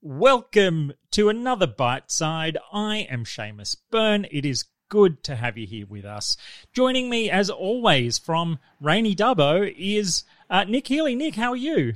[0.00, 2.56] Welcome to another Bite Side.
[2.72, 4.26] I am Seamus Byrne.
[4.30, 6.36] It is good to have you here with us.
[6.72, 11.14] Joining me, as always, from Rainy Dubbo is uh, Nick Healy.
[11.14, 11.94] Nick, how are you?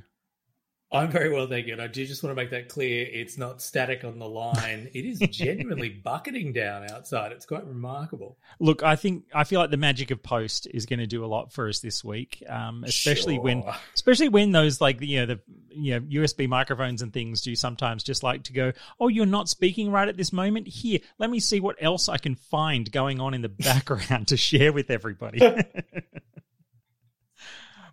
[0.92, 1.72] I'm very well, thank you.
[1.72, 3.06] And I do just want to make that clear.
[3.10, 4.90] It's not static on the line.
[4.92, 7.32] It is genuinely bucketing down outside.
[7.32, 8.36] It's quite remarkable.
[8.60, 11.26] Look, I think I feel like the magic of post is going to do a
[11.26, 13.42] lot for us this week, um, especially Sure.
[13.42, 17.56] when, especially when those like you know the you know USB microphones and things do
[17.56, 18.72] sometimes just like to go.
[19.00, 20.68] Oh, you're not speaking right at this moment.
[20.68, 24.36] Here, let me see what else I can find going on in the background to
[24.36, 25.40] share with everybody.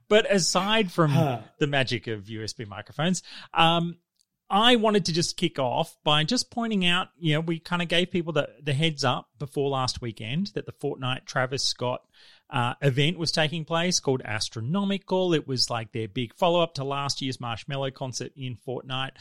[0.10, 1.14] But aside from
[1.60, 3.24] the magic of USB microphones,
[3.54, 3.98] um,
[4.50, 7.88] I wanted to just kick off by just pointing out, you know, we kind of
[7.88, 12.02] gave people the, the heads up before last weekend that the Fortnite Travis Scott
[12.50, 15.36] uh, event was taking place called Astronomical.
[15.36, 19.12] It was like their big follow up to last year's Marshmallow concert in Fortnite.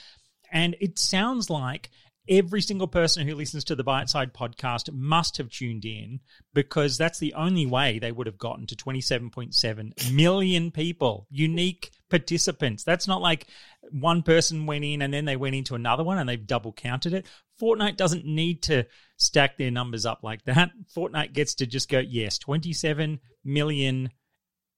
[0.51, 1.91] And it sounds like
[2.29, 6.21] every single person who listens to the Bite Side podcast must have tuned in
[6.55, 12.85] because that's the only way they would have gotten to 27.7 million people, unique participants.
[12.85, 13.47] That's not like
[13.91, 17.15] one person went in and then they went into another one and they've double counted
[17.15, 17.27] it.
[17.61, 20.71] Fortnite doesn't need to stack their numbers up like that.
[20.97, 24.11] Fortnite gets to just go, yes, 27 million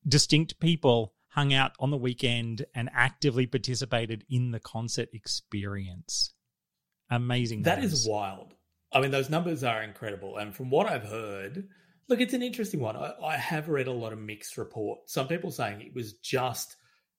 [0.06, 6.32] distinct people hung out on the weekend and actively participated in the concert experience.
[7.10, 7.62] Amazing.
[7.62, 8.54] That is wild.
[8.92, 10.36] I mean, those numbers are incredible.
[10.36, 11.68] And from what I've heard,
[12.08, 12.96] look, it's an interesting one.
[12.96, 15.12] I, I have read a lot of mixed reports.
[15.12, 16.76] Some people saying it was just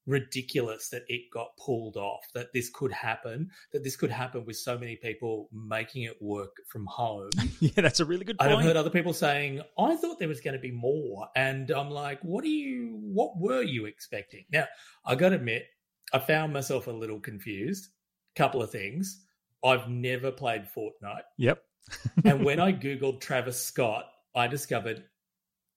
[0.07, 4.57] ridiculous that it got pulled off, that this could happen, that this could happen with
[4.57, 7.29] so many people making it work from home.
[7.61, 8.51] Yeah, that's a really good point.
[8.51, 11.27] I've heard other people saying, I thought there was going to be more.
[11.35, 14.45] And I'm like, what do you, what were you expecting?
[14.51, 14.65] Now,
[15.05, 15.67] I got to admit,
[16.11, 17.89] I found myself a little confused.
[18.35, 19.23] Couple of things.
[19.63, 21.23] I've never played Fortnite.
[21.37, 21.63] Yep.
[22.25, 24.05] And when I Googled Travis Scott,
[24.35, 25.03] I discovered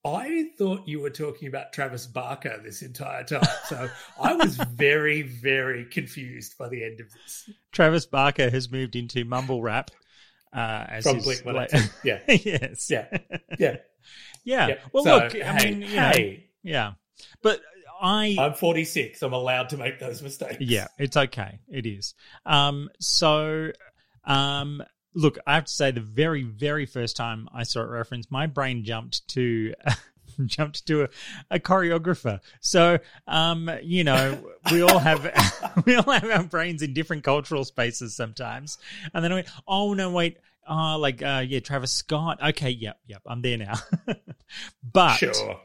[0.07, 3.43] I thought you were talking about Travis Barker this entire time.
[3.69, 3.89] So
[4.21, 7.49] I was very, very confused by the end of this.
[7.73, 9.91] Travis Barker has moved into mumble rap.
[10.55, 11.71] Uh, as From his, like-
[12.05, 12.21] Yeah.
[12.29, 12.89] yes.
[12.91, 13.07] Yeah.
[13.59, 13.77] Yeah.
[14.45, 14.69] Yeah.
[14.69, 14.75] yeah.
[14.93, 16.93] Well, So, look, I mean, you know, hey, yeah.
[17.43, 17.61] But
[18.05, 19.23] I, I'm 46.
[19.23, 20.57] I'm allowed to make those mistakes.
[20.61, 21.59] yeah, it's okay.
[21.69, 22.15] It is.
[22.45, 23.71] Um, so,
[24.25, 24.83] um,
[25.15, 28.47] look, I have to say, the very, very first time I saw it referenced, my
[28.47, 29.73] brain jumped to.
[30.47, 31.09] jumped to a,
[31.53, 32.99] a choreographer so
[33.29, 34.37] um you know
[34.73, 35.23] we all have
[35.87, 38.77] we all have our brains in different cultural spaces sometimes
[39.13, 40.39] and then i went oh no wait
[40.69, 43.75] oh like uh yeah travis scott okay yep yep i'm there now
[44.93, 45.61] but Sure.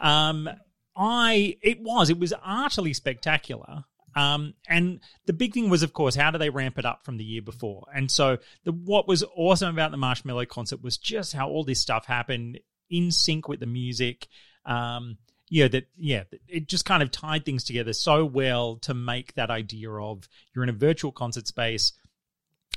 [0.00, 0.48] um,
[0.96, 3.84] I it was it was utterly spectacular.
[4.16, 7.18] Um, and the big thing was, of course, how do they ramp it up from
[7.18, 7.86] the year before?
[7.94, 11.80] And so, the what was awesome about the Marshmallow concert was just how all this
[11.80, 12.58] stuff happened
[12.88, 14.26] in sync with the music.
[14.64, 15.18] Um,
[15.50, 19.50] yeah, that yeah, it just kind of tied things together so well to make that
[19.50, 21.92] idea of you're in a virtual concert space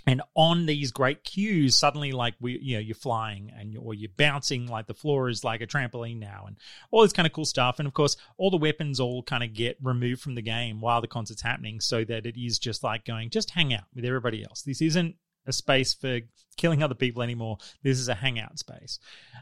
[0.09, 3.93] and on these great cues suddenly like we you know you're flying and you're, or
[3.93, 6.57] you're bouncing like the floor is like a trampoline now and
[6.89, 7.77] all this kind of cool stuff.
[7.77, 10.99] And of course all the weapons all kind of get removed from the game while
[10.99, 14.43] the concert's happening so that it is just like going just hang out with everybody
[14.43, 14.63] else.
[14.63, 15.15] This isn't
[15.45, 16.21] a space for
[16.57, 17.59] killing other people anymore.
[17.83, 18.97] This is a hangout space.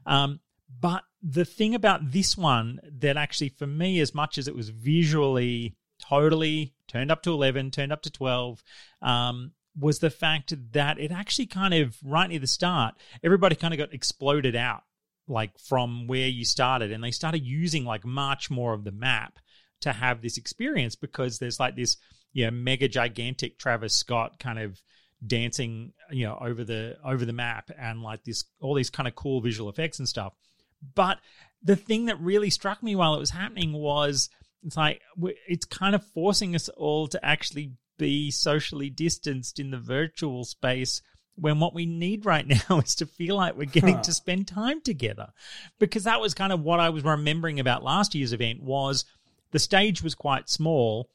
[0.06, 0.42] Um,
[0.82, 4.68] but the thing about this one that actually for me as much as it was
[4.68, 8.62] visually totally turned up to 11 turned up to 12
[9.02, 13.74] um, was the fact that it actually kind of right near the start, everybody kind
[13.74, 14.84] of got exploded out
[15.28, 19.40] like from where you started, and they started using like much more of the map
[19.82, 21.98] to have this experience because there's like this,
[22.34, 24.82] you know, mega gigantic Travis Scott kind of
[25.26, 29.16] dancing, you know, over the over the map and like this all these kind of
[29.16, 30.34] cool visual effects and stuff.
[30.96, 31.20] But
[31.62, 34.30] the thing that really struck me while it was happening was
[34.64, 35.02] it's like
[35.48, 41.02] it's kind of forcing us all to actually be socially distanced in the virtual space
[41.36, 44.02] when what we need right now is to feel like we're getting Huh.
[44.04, 45.28] to spend time together
[45.80, 49.06] because that was kind of what i was remembering about last year's event was
[49.52, 51.10] the stage was quite small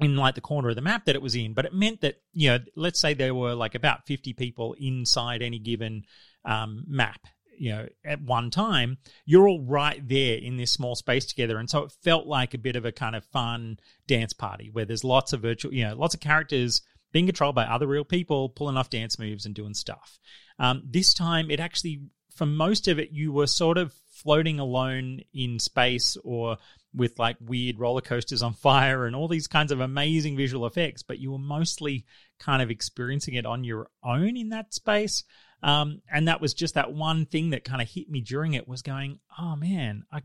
[0.00, 2.16] in like the corner of the map that it was in but it meant that
[2.32, 6.02] you know let's say there were like about 50 people inside any given
[6.44, 7.20] um, map
[7.58, 11.58] you know at one time you're all right there in this small space together.
[11.58, 14.84] And so it felt like a bit of a kind of fun dance party where
[14.84, 18.48] there's lots of virtual you know lots of characters being controlled by other real people
[18.48, 20.18] pulling off dance moves and doing stuff.
[20.58, 22.02] Um, this time it actually
[22.34, 26.56] for most of it you were sort of floating alone in space or
[26.94, 31.02] with like weird roller coasters on fire and all these kinds of amazing visual effects,
[31.02, 32.04] but you were mostly
[32.38, 35.24] kind of experiencing it on your own in that space.
[35.62, 38.68] Um, and that was just that one thing that kind of hit me during it
[38.68, 40.20] was going, oh man, I,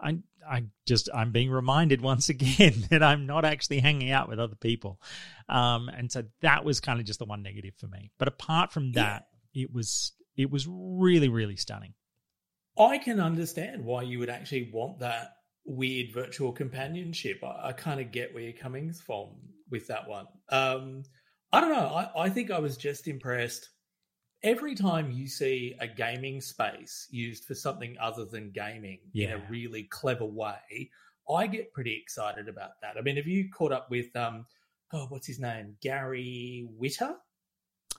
[0.00, 0.18] I,
[0.48, 4.56] I just I'm being reminded once again that I'm not actually hanging out with other
[4.56, 5.00] people,
[5.48, 8.10] um, and so that was kind of just the one negative for me.
[8.18, 9.64] But apart from that, yeah.
[9.64, 11.94] it was it was really really stunning.
[12.76, 15.34] I can understand why you would actually want that
[15.64, 17.42] weird virtual companionship.
[17.44, 19.28] I, I kind of get where you're coming from
[19.70, 20.26] with that one.
[20.48, 21.04] Um,
[21.52, 21.86] I don't know.
[21.86, 23.70] I, I think I was just impressed.
[24.42, 29.28] Every time you see a gaming space used for something other than gaming yeah.
[29.28, 30.90] in a really clever way,
[31.30, 32.96] I get pretty excited about that.
[32.98, 34.46] I mean, have you caught up with um,
[34.92, 37.16] oh, what's his name, Gary Whitta?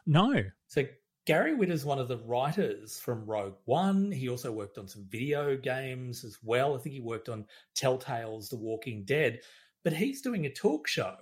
[0.05, 0.43] No.
[0.67, 0.83] So
[1.25, 4.11] Gary Whitta is one of the writers from Rogue One.
[4.11, 6.75] He also worked on some video games as well.
[6.75, 7.45] I think he worked on
[7.75, 9.39] Telltale's The Walking Dead.
[9.83, 11.15] But he's doing a talk show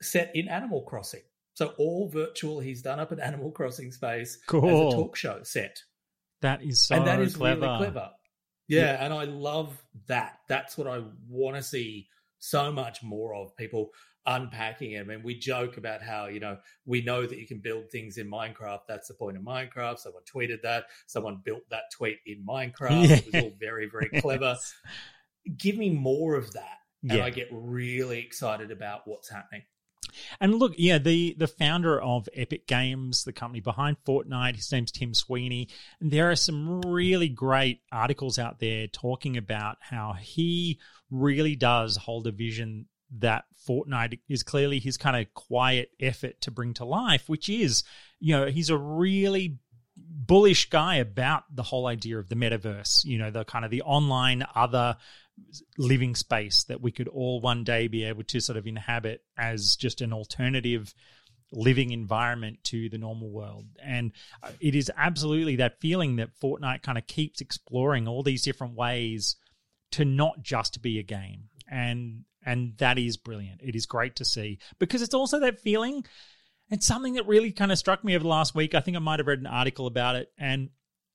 [0.00, 1.22] set in Animal Crossing.
[1.62, 4.88] So all virtual, he's done up an Animal Crossing space cool.
[4.88, 5.80] as a talk show set.
[6.40, 7.60] That is so and that is clever.
[7.60, 8.10] really clever.
[8.66, 10.38] Yeah, yeah, and I love that.
[10.48, 12.08] That's what I want to see
[12.40, 13.56] so much more of.
[13.56, 13.90] People
[14.26, 15.00] unpacking it.
[15.00, 18.18] I mean, we joke about how, you know, we know that you can build things
[18.18, 18.80] in Minecraft.
[18.88, 19.98] That's the point of Minecraft.
[19.98, 20.86] Someone tweeted that.
[21.06, 23.08] Someone built that tweet in Minecraft.
[23.08, 23.16] Yeah.
[23.22, 24.56] It was all very, very clever.
[25.56, 26.78] Give me more of that.
[27.02, 27.24] And yeah.
[27.24, 29.62] I get really excited about what's happening.
[30.40, 34.92] And look, yeah, the the founder of Epic Games, the company behind Fortnite, his name's
[34.92, 35.68] Tim Sweeney,
[36.00, 40.78] and there are some really great articles out there talking about how he
[41.10, 42.86] really does hold a vision
[43.18, 47.84] that Fortnite is clearly his kind of quiet effort to bring to life, which is,
[48.18, 49.58] you know, he's a really
[49.96, 53.82] bullish guy about the whole idea of the metaverse, you know, the kind of the
[53.82, 54.96] online other
[55.78, 59.76] living space that we could all one day be able to sort of inhabit as
[59.76, 60.94] just an alternative
[61.52, 63.66] living environment to the normal world.
[63.82, 64.12] And
[64.42, 68.74] uh, it is absolutely that feeling that Fortnite kind of keeps exploring all these different
[68.74, 69.36] ways
[69.92, 71.48] to not just be a game.
[71.68, 73.60] And and that is brilliant.
[73.62, 76.04] It is great to see because it's also that feeling.
[76.70, 78.74] It's something that really kind of struck me over the last week.
[78.74, 80.70] I think I might have read an article about it, and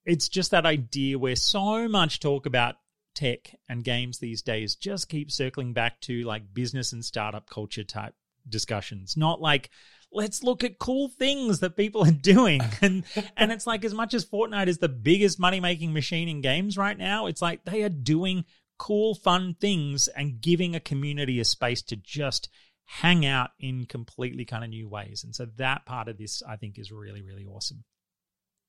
[0.06, 2.76] it's just that idea where so much talk about
[3.18, 7.84] tech and games these days just keep circling back to like business and startup culture
[7.84, 8.14] type
[8.48, 9.72] discussions, not like
[10.12, 12.62] let's look at cool things that people are doing.
[12.82, 13.04] And
[13.36, 16.78] and it's like as much as Fortnite is the biggest money making machine in games
[16.78, 18.46] right now, it's like they are doing
[18.78, 22.50] cool, fun things and giving a community a space to just
[22.86, 25.24] hang out in completely kind of new ways.
[25.24, 27.84] And so that part of this, I think, is really, really awesome.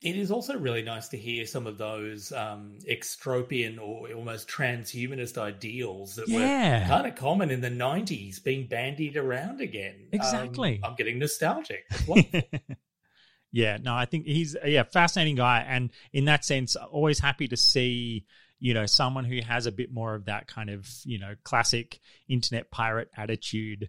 [0.00, 5.38] It is also really nice to hear some of those um, extropian or almost transhumanist
[5.38, 6.82] ideals that yeah.
[6.82, 10.08] were kind of common in the 90s being bandied around again.
[10.12, 10.80] Exactly.
[10.82, 11.84] Um, I'm getting nostalgic.
[13.52, 15.64] yeah, no, I think he's yeah, fascinating guy.
[15.68, 18.24] And in that sense, always happy to see
[18.60, 22.00] you know, someone who has a bit more of that kind of, you know, classic
[22.28, 23.88] internet pirate attitude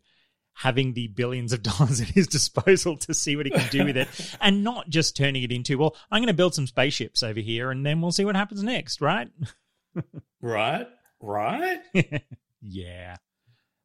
[0.59, 3.95] having the billions of dollars at his disposal to see what he can do with
[3.95, 4.09] it
[4.41, 7.71] and not just turning it into, well, I'm going to build some spaceships over here
[7.71, 9.29] and then we'll see what happens next, right?
[10.41, 10.87] right.
[11.21, 11.79] Right.
[12.61, 13.15] yeah.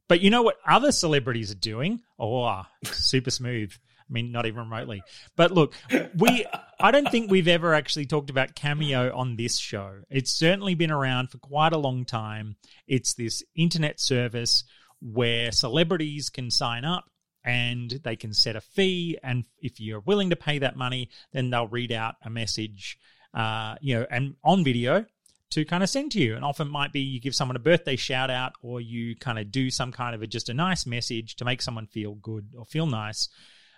[0.09, 2.03] But you know what other celebrities are doing?
[2.19, 3.73] Oh, ah, super smooth.
[3.73, 5.03] I mean, not even remotely.
[5.35, 5.75] But look,
[6.19, 6.45] we
[6.79, 10.03] I don't think we've ever actually talked about Cameo on this show.
[10.11, 12.57] It's certainly been around for quite a long time.
[12.87, 14.65] It's this internet service
[15.01, 17.05] where celebrities can sign up
[17.45, 21.51] and they can set a fee and if you're willing to pay that money, then
[21.51, 22.99] they'll read out a message
[23.35, 25.05] uh, you know, and on video
[25.51, 26.37] to kind of send to you.
[26.37, 29.51] And often might be you give someone a birthday shout out or you kind of
[29.51, 32.65] do some kind of a, just a nice message to make someone feel good or
[32.65, 33.29] feel nice.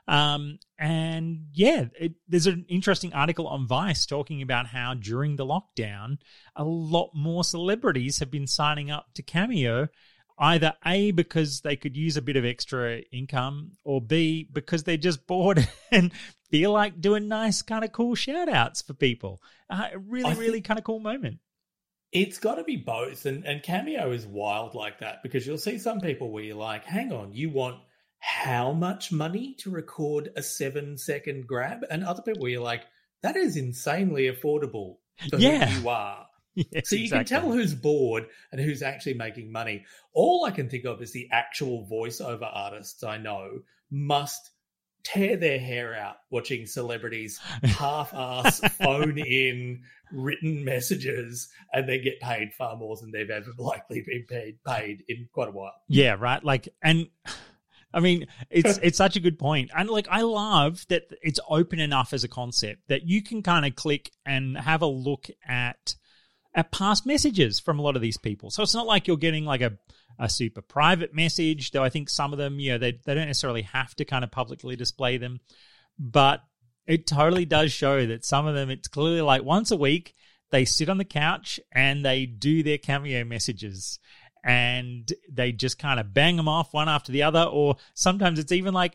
[0.09, 5.47] Um, and yeah, it, there's an interesting article on Vice talking about how during the
[5.47, 6.19] lockdown,
[6.55, 9.89] a lot more celebrities have been signing up to Cameo,
[10.39, 14.97] either A, because they could use a bit of extra income, or B, because they're
[14.97, 16.13] just bored and
[16.51, 19.41] feel like doing nice, kind of cool shout outs for people.
[19.71, 21.39] Uh, really, really kind of cool moment.
[22.13, 23.27] It's got to be both.
[23.27, 26.85] And, and Cameo is wild like that because you'll see some people where you're like,
[26.85, 27.81] hang on, you want
[28.19, 32.85] how much money to record a seven second grab, and other people where you're like,
[33.23, 34.97] that is insanely affordable
[35.31, 35.67] for yeah.
[35.67, 36.26] who you are.
[36.73, 37.37] Yes, so you exactly.
[37.37, 39.85] can tell who's bored and who's actually making money.
[40.15, 43.61] All I can think of is the actual voiceover artists I know
[43.91, 44.53] must
[45.05, 52.53] tear their hair out watching celebrities half-ass phone in written messages and then get paid
[52.55, 55.75] far more than they've ever likely been paid paid in quite a while.
[55.89, 56.43] Yeah, right.
[56.43, 57.09] Like, and
[57.93, 59.71] I mean, it's it's such a good point.
[59.77, 63.65] and like I love that it's open enough as a concept that you can kind
[63.65, 65.95] of click and have a look at
[66.65, 68.51] past messages from a lot of these people.
[68.51, 69.79] So it's not like you're getting like a
[70.19, 73.27] a super private message, though I think some of them, you know, they they don't
[73.27, 75.41] necessarily have to kind of publicly display them,
[75.99, 76.43] but
[76.87, 80.15] it totally does show that some of them it's clearly like once a week
[80.51, 83.99] they sit on the couch and they do their cameo messages
[84.45, 88.53] and they just kind of bang them off one after the other or sometimes it's
[88.53, 88.95] even like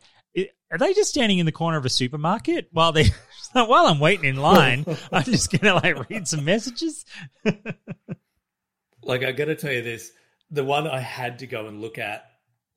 [0.71, 3.05] are they just standing in the corner of a supermarket while they
[3.53, 7.05] while I'm waiting in line I'm just going to like read some messages
[9.03, 10.11] like I got to tell you this
[10.49, 12.25] the one I had to go and look at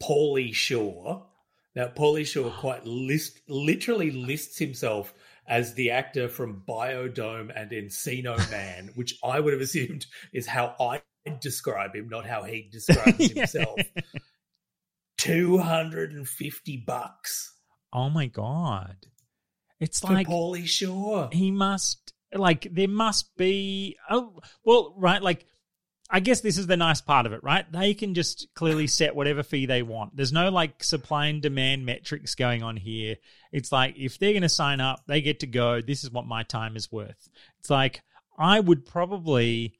[0.02, 1.26] Pauly Shore
[1.74, 5.14] now, Pauly Shore quite list, literally lists himself
[5.46, 10.74] as the actor from Bio-Dome and Encino Man, which I would have assumed is how
[10.80, 11.02] I
[11.40, 13.40] describe him, not how he describes yeah.
[13.40, 13.80] himself.
[15.18, 17.53] 250 bucks.
[17.94, 18.96] Oh my god.
[19.80, 21.28] It's For like Pauly Shore.
[21.32, 25.46] He must like there must be oh well right like
[26.10, 27.70] I guess this is the nice part of it, right?
[27.72, 30.14] They can just clearly set whatever fee they want.
[30.14, 33.16] There's no like supply and demand metrics going on here.
[33.52, 35.80] It's like if they're going to sign up, they get to go.
[35.80, 37.28] This is what my time is worth.
[37.58, 38.02] It's like
[38.38, 39.78] I would probably,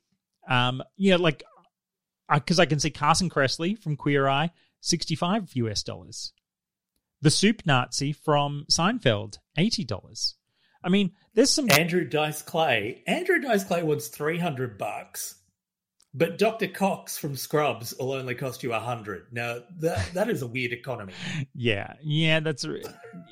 [0.48, 1.44] um, you know, like
[2.32, 6.32] because I, I can see Carson Kressley from Queer Eye, 65 US dollars.
[7.24, 10.34] The Soup Nazi from Seinfeld, $80.
[10.84, 13.02] I mean, there's some Andrew Dice Clay.
[13.06, 15.36] Andrew Dice Clay wants 300 bucks.
[16.12, 16.68] But Dr.
[16.68, 19.28] Cox from Scrubs will only cost you a hundred.
[19.32, 21.14] Now that that is a weird economy.
[21.54, 22.66] yeah, yeah, that's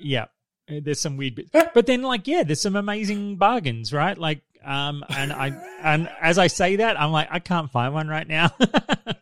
[0.01, 0.25] yeah.
[0.67, 4.19] There's some weird bits, but then like yeah, there's some amazing bargains, right?
[4.19, 5.49] Like um, and I
[5.83, 8.51] and as I say that, I'm like I can't find one right now.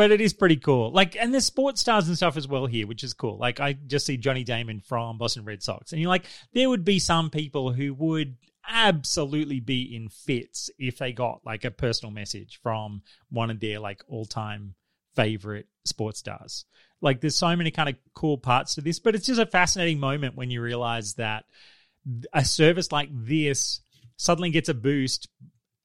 [0.00, 0.90] but it is pretty cool.
[0.90, 3.36] Like, and there's sports stars and stuff as well here, which is cool.
[3.36, 6.86] Like, I just see Johnny Damon from Boston Red Sox, and you're like, there would
[6.86, 12.10] be some people who would absolutely be in fits if they got like a personal
[12.10, 14.74] message from one of their like all-time
[15.16, 16.64] favorite sports stars.
[17.02, 20.00] Like there's so many kind of cool parts to this, but it's just a fascinating
[20.00, 21.44] moment when you realize that
[22.32, 23.82] a service like this
[24.16, 25.28] suddenly gets a boost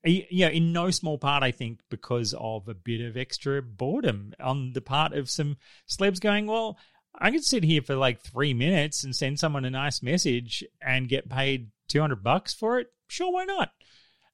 [0.05, 4.33] you know, in no small part, I think, because of a bit of extra boredom
[4.39, 5.57] on the part of some
[5.87, 6.77] celebs going, well,
[7.17, 11.09] I could sit here for like three minutes and send someone a nice message and
[11.09, 13.71] get paid 200 bucks for it, sure, why not?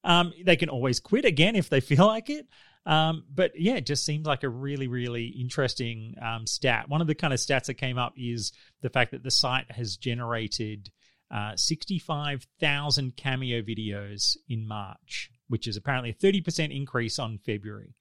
[0.04, 2.48] Um, they can always quit again if they feel like it.
[2.86, 6.90] Um, but yeah, it just seems like a really, really interesting um, stat.
[6.90, 8.51] One of the kind of stats that came up is
[8.82, 10.90] the fact that the site has generated
[11.30, 17.93] uh, 65,000 cameo videos in March, which is apparently a 30% increase on February.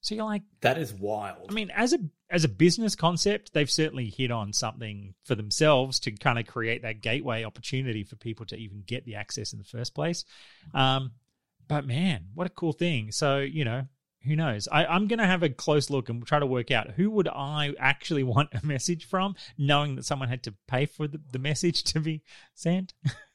[0.00, 1.46] So you're like, that is wild.
[1.48, 1.98] I mean, as a
[2.30, 6.82] as a business concept, they've certainly hit on something for themselves to kind of create
[6.82, 10.24] that gateway opportunity for people to even get the access in the first place.
[10.74, 11.12] Um,
[11.68, 13.10] but man, what a cool thing!
[13.10, 13.86] So you know,
[14.26, 14.68] who knows?
[14.70, 17.28] I, I'm going to have a close look and try to work out who would
[17.28, 21.38] I actually want a message from, knowing that someone had to pay for the, the
[21.38, 22.22] message to be
[22.54, 22.94] sent.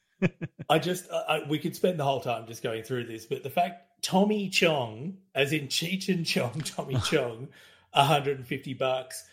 [0.68, 3.50] I just, I, we could spend the whole time just going through this, but the
[3.50, 7.48] fact Tommy Chong, as in Cheech and Chong, Tommy Chong,
[7.92, 9.24] 150 bucks.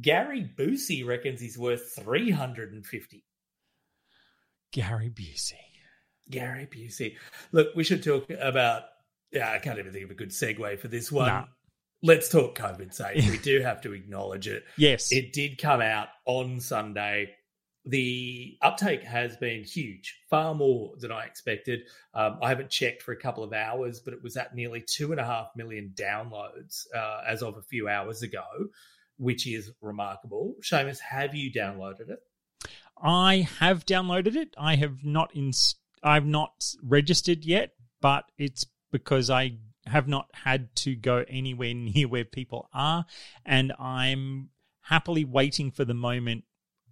[0.00, 3.24] Gary Busey reckons he's worth 350.
[4.72, 5.52] Gary Busey.
[6.28, 7.16] Gary Busey.
[7.52, 8.82] Look, we should talk about.
[9.30, 11.28] Yeah, I can't even think of a good segue for this one.
[11.28, 11.44] Nah.
[12.02, 13.30] Let's talk COVID safe.
[13.30, 14.64] we do have to acknowledge it.
[14.76, 15.12] Yes.
[15.12, 17.35] It did come out on Sunday
[17.86, 21.82] the uptake has been huge, far more than I expected.
[22.14, 25.12] Um, I haven't checked for a couple of hours, but it was at nearly two
[25.12, 28.44] and a half million downloads uh, as of a few hours ago,
[29.18, 30.56] which is remarkable.
[30.60, 32.18] Seamus, have you downloaded it?
[33.00, 34.54] I have downloaded it.
[34.58, 35.52] I have not in.
[36.02, 42.08] I've not registered yet, but it's because I have not had to go anywhere near
[42.08, 43.06] where people are,
[43.44, 44.48] and I'm
[44.80, 46.44] happily waiting for the moment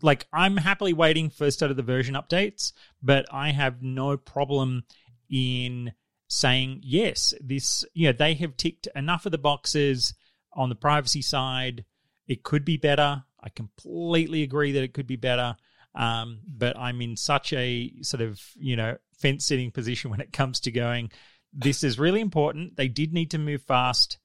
[0.05, 4.85] like I'm happily waiting for state of the version updates, but I have no problem
[5.31, 5.93] in
[6.29, 7.33] saying yes.
[7.41, 10.13] This, you know, they have ticked enough of the boxes
[10.53, 11.87] on the privacy side.
[12.29, 13.25] It could be better.
[13.43, 15.57] I completely agree that it could be better.
[15.95, 20.35] Um, but I'm in such a sort of, you know, fence sitting position when it
[20.35, 21.13] comes to going,
[21.51, 22.77] this is really important.
[22.77, 24.19] They did need to move fast.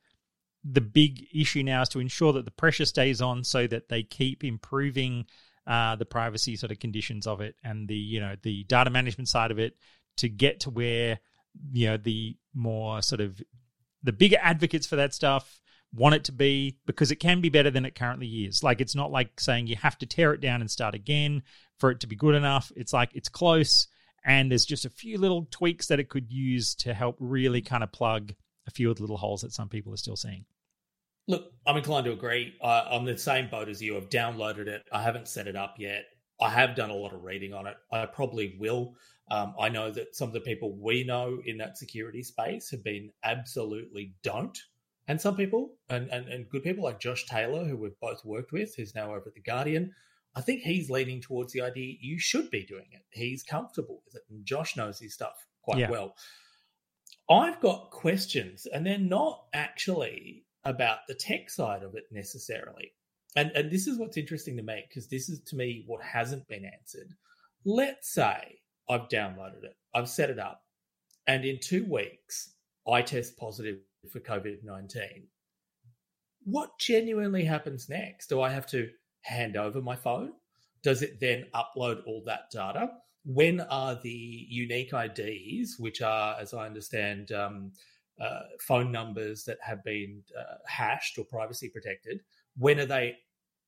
[0.65, 4.03] The big issue now is to ensure that the pressure stays on so that they
[4.03, 5.25] keep improving
[5.69, 9.29] uh, the privacy sort of conditions of it and the you know the data management
[9.29, 9.77] side of it
[10.17, 11.19] to get to where
[11.71, 13.39] you know the more sort of
[14.03, 15.61] the bigger advocates for that stuff
[15.93, 18.63] want it to be because it can be better than it currently is.
[18.63, 21.43] Like it's not like saying you have to tear it down and start again
[21.77, 22.71] for it to be good enough.
[22.75, 23.88] It's like it's close
[24.23, 27.83] and there's just a few little tweaks that it could use to help really kind
[27.83, 28.33] of plug
[28.67, 30.45] a few of the little holes that some people are still seeing.
[31.29, 32.55] Look, I'm inclined to agree.
[32.59, 33.95] Uh, I'm the same boat as you.
[33.95, 34.81] I've downloaded it.
[34.91, 36.05] I haven't set it up yet.
[36.41, 37.77] I have done a lot of reading on it.
[37.91, 38.95] I probably will.
[39.29, 42.83] Um, I know that some of the people we know in that security space have
[42.83, 44.57] been absolutely don't.
[45.07, 48.51] And some people, and, and, and good people like Josh Taylor, who we've both worked
[48.51, 49.93] with, who's now over at The Guardian,
[50.36, 53.03] I think he's leaning towards the idea you should be doing it.
[53.12, 54.24] He's comfortable with it.
[54.31, 55.91] And Josh knows his stuff quite yeah.
[55.91, 56.15] well.
[57.29, 62.94] I've got questions, and they're not actually about the tech side of it necessarily.
[63.36, 66.48] And, and this is what's interesting to me, because this is to me what hasn't
[66.48, 67.13] been answered.
[67.66, 70.63] Let's say I've downloaded it, I've set it up,
[71.28, 72.54] and in two weeks,
[72.88, 73.78] I test positive
[74.12, 75.28] for COVID 19.
[76.46, 78.28] What genuinely happens next?
[78.28, 78.89] Do I have to
[79.22, 80.32] hand over my phone?
[80.82, 82.89] Does it then upload all that data?
[83.25, 87.74] When are the unique IDs, which are, as I understand, um,
[88.19, 92.21] uh, phone numbers that have been uh, hashed or privacy protected,
[92.57, 93.15] when are they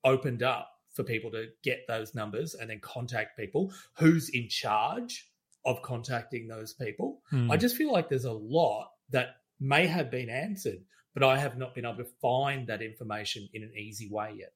[0.03, 3.73] opened up for people to get those numbers and then contact people?
[3.97, 5.29] Who's in charge
[5.65, 7.21] of contacting those people?
[7.29, 7.51] Hmm.
[7.51, 11.57] I just feel like there's a lot that may have been answered, but I have
[11.57, 14.53] not been able to find that information in an easy way yet.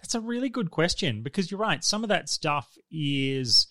[0.00, 1.82] That's a really good question because you're right.
[1.84, 3.68] Some of that stuff is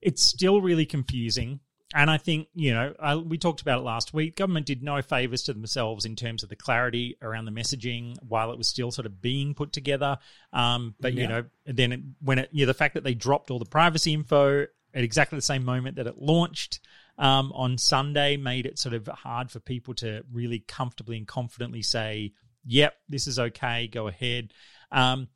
[0.00, 1.60] it's still really confusing.
[1.96, 4.34] And I think, you know, I, we talked about it last week.
[4.34, 8.50] Government did no favors to themselves in terms of the clarity around the messaging while
[8.50, 10.18] it was still sort of being put together.
[10.52, 11.22] Um, but, yeah.
[11.22, 14.12] you know, then it, when it, yeah, the fact that they dropped all the privacy
[14.12, 16.80] info at exactly the same moment that it launched
[17.16, 21.82] um, on Sunday made it sort of hard for people to really comfortably and confidently
[21.82, 22.32] say,
[22.66, 24.52] yep, this is okay, go ahead.
[24.90, 25.28] Um,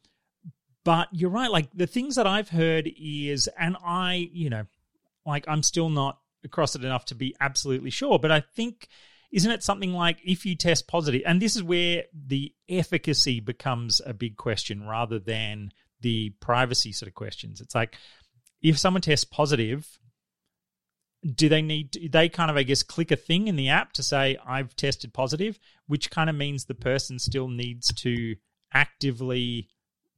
[0.82, 1.52] but you're right.
[1.52, 4.66] Like the things that I've heard is, and I, you know,
[5.24, 8.88] like I'm still not across it enough to be absolutely sure, but I think
[9.30, 14.00] isn't it something like if you test positive, and this is where the efficacy becomes
[14.06, 15.70] a big question rather than
[16.00, 17.60] the privacy sort of questions.
[17.60, 17.96] It's like
[18.62, 19.98] if someone tests positive,
[21.34, 23.92] do they need do they kind of I guess click a thing in the app
[23.94, 28.36] to say I've tested positive, which kind of means the person still needs to
[28.72, 29.68] actively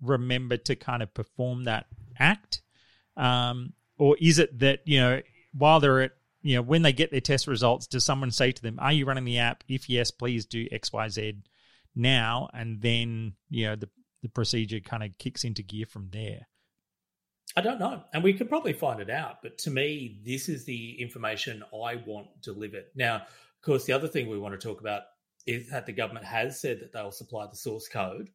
[0.00, 1.86] remember to kind of perform that
[2.18, 2.62] act?
[3.16, 5.20] Um, or is it that, you know,
[5.52, 8.62] while they're at, you know, when they get their test results, does someone say to
[8.62, 9.64] them, Are you running the app?
[9.68, 11.42] If yes, please do XYZ
[11.94, 12.48] now.
[12.54, 13.88] And then, you know, the,
[14.22, 16.48] the procedure kind of kicks into gear from there.
[17.56, 18.04] I don't know.
[18.12, 19.42] And we could probably find it out.
[19.42, 22.84] But to me, this is the information I want delivered.
[22.94, 25.02] Now, of course, the other thing we want to talk about
[25.46, 28.30] is that the government has said that they'll supply the source code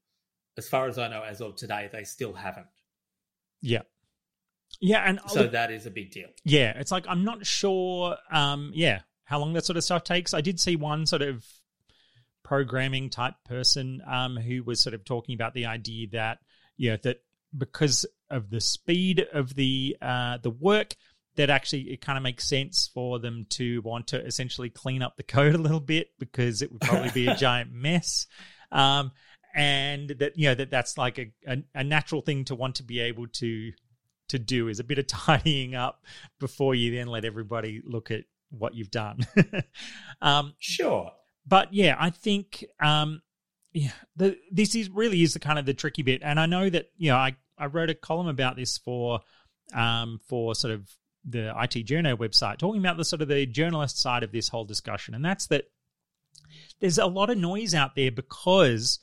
[0.58, 2.68] as far as I know, as of today, they still haven't.
[3.62, 3.82] Yeah.
[4.82, 6.28] Yeah, and so that is a big deal.
[6.44, 8.18] Yeah, it's like I'm not sure.
[8.32, 10.34] Um, yeah, how long that sort of stuff takes.
[10.34, 11.46] I did see one sort of
[12.44, 16.40] programming type person um, who was sort of talking about the idea that
[16.78, 17.22] you know that
[17.58, 20.96] because of the speed of the uh, the work,
[21.36, 25.18] that actually it kind of makes sense for them to want to essentially clean up
[25.18, 28.28] the code a little bit because it would probably be a giant mess.
[28.72, 29.12] Um,
[29.56, 32.84] and that you know that that's like a, a, a natural thing to want to
[32.84, 33.72] be able to
[34.30, 36.04] to do is a bit of tidying up
[36.40, 39.26] before you then let everybody look at what you've done.
[40.22, 41.12] um, sure,
[41.48, 43.22] but yeah, I think um,
[43.74, 46.70] yeah, the, this is really is the kind of the tricky bit, and I know
[46.70, 49.20] that you know I I wrote a column about this for
[49.74, 50.90] um for sort of
[51.28, 54.66] the IT Journo website, talking about the sort of the journalist side of this whole
[54.66, 55.66] discussion, and that's that
[56.80, 59.00] there's a lot of noise out there because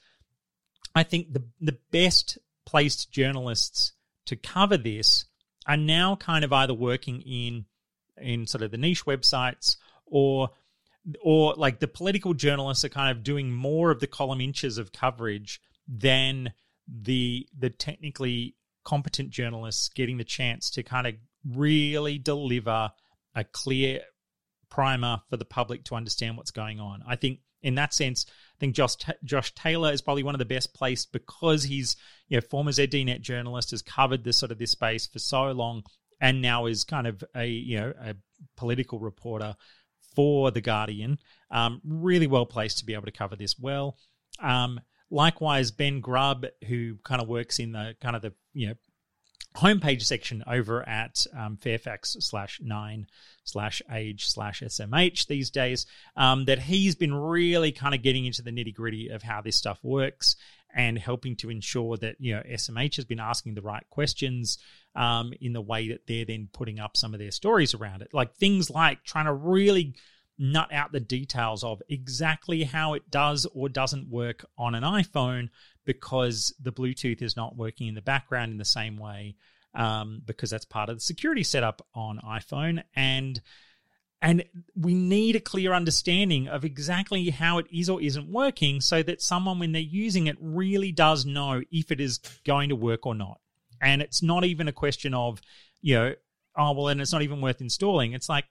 [0.95, 3.93] I think the the best placed journalists
[4.27, 5.27] to cover this
[5.67, 7.65] are now kind of either working in
[8.21, 10.51] in sort of the niche websites or
[11.23, 14.93] or like the political journalists are kind of doing more of the column inches of
[14.93, 16.53] coverage than
[16.87, 18.55] the the technically
[18.85, 21.15] competent journalists getting the chance to kind of
[21.49, 22.91] really deliver
[23.35, 24.01] a clear
[24.69, 27.03] primer for the public to understand what's going on.
[27.07, 28.27] I think in that sense,
[28.63, 28.95] think Josh
[29.25, 31.97] Josh Taylor is probably one of the best placed because he's
[32.29, 35.83] you know former ZDNet journalist has covered this sort of this space for so long,
[36.21, 38.15] and now is kind of a you know a
[38.57, 39.57] political reporter
[40.15, 41.19] for the Guardian.
[41.51, 43.99] Um, really well placed to be able to cover this well.
[44.39, 48.75] Um, likewise, Ben Grubb, who kind of works in the kind of the you know
[49.55, 53.07] homepage section over at um, Fairfax slash nine
[53.45, 55.87] slash age slash SMH these days
[56.17, 59.57] um, that he's been really kind of getting into the nitty gritty of how this
[59.57, 60.37] stuff works
[60.75, 64.59] and helping to ensure that you know SMH has been asking the right questions
[64.95, 68.15] um, in the way that they're then putting up some of their stories around it,
[68.15, 69.95] like things like trying to really
[70.39, 75.49] nut out the details of exactly how it does or doesn't work on an iPhone
[75.85, 79.37] because the Bluetooth is not working in the background in the same way
[79.75, 83.41] um, because that's part of the security setup on iPhone and
[84.23, 84.45] and
[84.77, 89.21] we need a clear understanding of exactly how it is or isn't working so that
[89.21, 93.17] someone, when they're using it, really does know if it is going to work or
[93.17, 93.41] not.
[93.81, 95.43] And it's not even a question of,
[95.81, 96.15] you know,
[96.57, 98.13] oh, well, and it's not even worth installing.
[98.13, 98.45] It's like,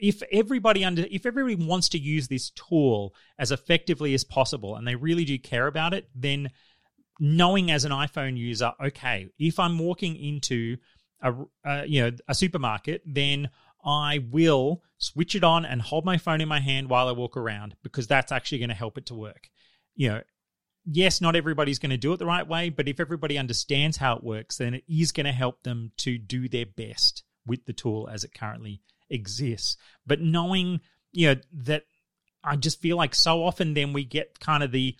[0.00, 4.86] if everybody under if everybody wants to use this tool as effectively as possible and
[4.86, 6.50] they really do care about it then
[7.18, 10.76] knowing as an iphone user okay if i'm walking into
[11.22, 13.50] a, you know a supermarket then
[13.84, 17.36] I will switch it on and hold my phone in my hand while I walk
[17.36, 19.48] around because that's actually going to help it to work.
[19.94, 20.22] You know,
[20.84, 24.16] yes, not everybody's going to do it the right way, but if everybody understands how
[24.16, 27.72] it works, then it is going to help them to do their best with the
[27.72, 29.76] tool as it currently exists.
[30.06, 30.80] But knowing,
[31.12, 31.84] you know, that
[32.42, 34.96] I just feel like so often then we get kind of the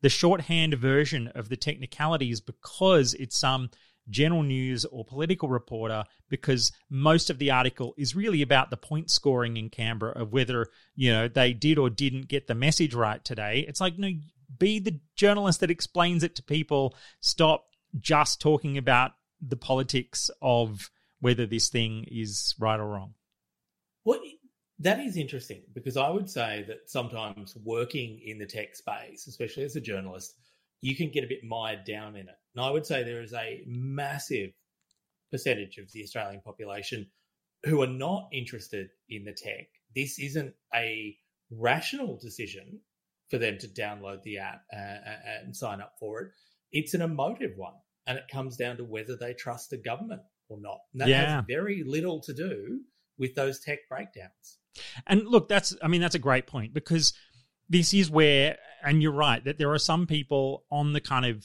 [0.00, 3.70] the shorthand version of the technicalities because it's some um,
[4.10, 9.10] general news or political reporter because most of the article is really about the point
[9.10, 13.22] scoring in Canberra of whether, you know, they did or didn't get the message right
[13.24, 13.64] today.
[13.68, 14.10] It's like, no,
[14.58, 16.94] be the journalist that explains it to people.
[17.20, 17.66] Stop
[17.98, 20.90] just talking about the politics of
[21.20, 23.14] whether this thing is right or wrong.
[24.08, 24.20] Well,
[24.78, 29.64] that is interesting because I would say that sometimes working in the tech space, especially
[29.64, 30.32] as a journalist,
[30.80, 32.34] you can get a bit mired down in it.
[32.56, 34.52] And I would say there is a massive
[35.30, 37.06] percentage of the Australian population
[37.66, 39.66] who are not interested in the tech.
[39.94, 41.14] This isn't a
[41.50, 42.80] rational decision
[43.28, 45.00] for them to download the app and,
[45.44, 46.28] and sign up for it.
[46.72, 47.74] It's an emotive one.
[48.06, 50.78] And it comes down to whether they trust the government or not.
[50.94, 51.36] And that yeah.
[51.36, 52.80] has very little to do
[53.18, 54.58] with those tech breakdowns.
[55.06, 57.12] And look, that's, I mean, that's a great point because
[57.68, 61.44] this is where, and you're right, that there are some people on the kind of,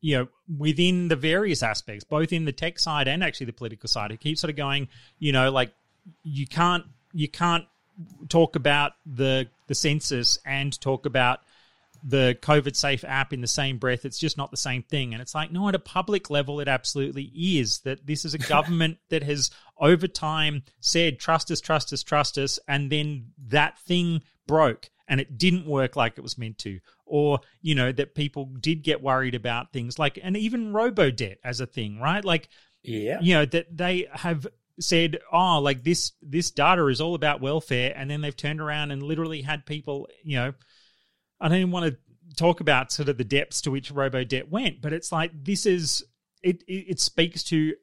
[0.00, 3.88] you know, within the various aspects, both in the tech side and actually the political
[3.88, 5.72] side, who keep sort of going, you know, like
[6.22, 7.64] you can't, you can't
[8.28, 11.40] talk about the the census and talk about
[12.02, 14.04] the COVID safe app in the same breath.
[14.04, 15.12] It's just not the same thing.
[15.12, 17.80] And it's like, no, at a public level, it absolutely is.
[17.80, 22.38] That this is a government that has over time said, trust us, trust us, trust
[22.38, 22.58] us.
[22.68, 27.40] And then that thing broke and it didn't work like it was meant to or
[27.60, 31.60] you know that people did get worried about things like and even robo debt as
[31.60, 32.48] a thing right like
[32.82, 34.46] yeah you know that they have
[34.78, 38.90] said oh like this this data is all about welfare and then they've turned around
[38.90, 40.54] and literally had people you know
[41.40, 41.96] i don't even want to
[42.36, 45.66] talk about sort of the depths to which robo debt went but it's like this
[45.66, 46.04] is
[46.42, 47.74] it it, it speaks to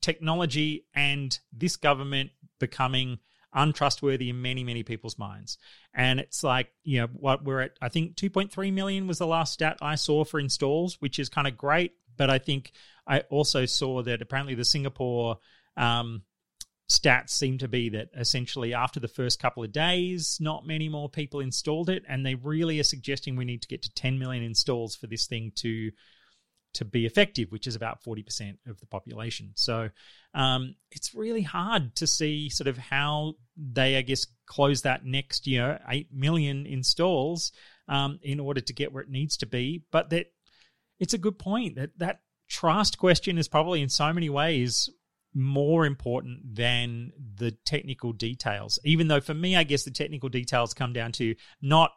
[0.00, 3.18] technology and this government becoming
[3.56, 5.58] untrustworthy in many, many people's minds.
[5.94, 9.54] And it's like, you know, what we're at, I think 2.3 million was the last
[9.54, 11.92] stat I saw for installs, which is kind of great.
[12.16, 12.72] But I think
[13.06, 15.38] I also saw that apparently the Singapore
[15.76, 16.22] um,
[16.88, 21.08] stats seem to be that essentially after the first couple of days, not many more
[21.08, 22.04] people installed it.
[22.08, 25.26] And they really are suggesting we need to get to 10 million installs for this
[25.26, 25.90] thing to
[26.74, 29.52] to be effective, which is about 40% of the population.
[29.54, 29.88] So
[30.34, 35.46] um, it's really hard to see sort of how they, I guess, close that next
[35.46, 37.50] year, 8 million installs
[37.88, 39.84] um, in order to get where it needs to be.
[39.90, 40.26] But that
[41.00, 44.90] it's a good point that that trust question is probably in so many ways
[45.36, 48.78] more important than the technical details.
[48.84, 51.92] Even though for me, I guess the technical details come down to not,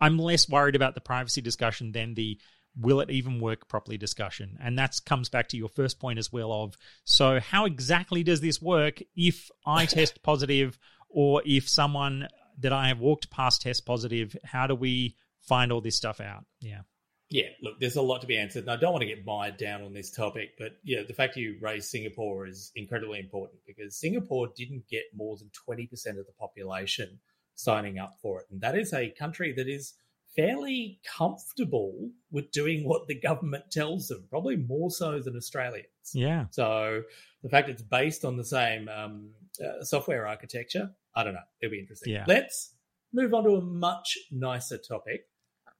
[0.00, 2.38] I'm less worried about the privacy discussion than the
[2.76, 4.58] will it even work properly discussion.
[4.60, 8.40] And that comes back to your first point as well of so how exactly does
[8.40, 12.28] this work if i test positive or if someone
[12.60, 16.44] that i have walked past test positive how do we find all this stuff out?
[16.60, 16.82] Yeah
[17.30, 19.56] yeah look there's a lot to be answered and i don't want to get mired
[19.56, 23.96] down on this topic but yeah the fact you raised singapore is incredibly important because
[23.96, 27.18] singapore didn't get more than 20% of the population
[27.54, 29.94] signing up for it and that is a country that is
[30.34, 35.86] fairly comfortable with doing what the government tells them, probably more so than Australians.
[36.14, 36.46] Yeah.
[36.50, 37.02] So
[37.42, 39.30] the fact it's based on the same um,
[39.62, 41.40] uh, software architecture, I don't know.
[41.60, 42.12] It'll be interesting.
[42.12, 42.24] Yeah.
[42.26, 42.74] Let's
[43.12, 45.26] move on to a much nicer topic.